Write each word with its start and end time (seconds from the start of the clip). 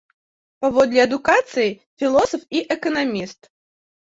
Паводле 0.65 0.99
адукацыі 1.07 1.75
філосаф 1.99 2.41
і 2.61 2.65
эканаміст. 2.77 3.39